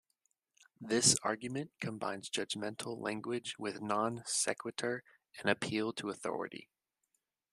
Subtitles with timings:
[0.79, 5.03] This argument combines judgmental language with "non sequitur"
[5.39, 6.71] and appeal to authority.